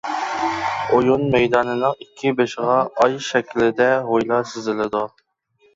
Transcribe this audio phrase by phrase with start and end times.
[0.95, 5.07] ئويۇن مەيدانىنىڭ ئىككى بېشىغا ئاي شەكلىدە «ھويلا» سىزىلىدۇ.